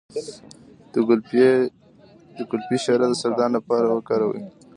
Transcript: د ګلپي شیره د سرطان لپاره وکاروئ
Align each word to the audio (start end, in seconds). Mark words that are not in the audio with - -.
د 2.37 2.39
ګلپي 2.51 2.77
شیره 2.83 3.05
د 3.09 3.13
سرطان 3.23 3.49
لپاره 3.57 3.85
وکاروئ 3.89 4.43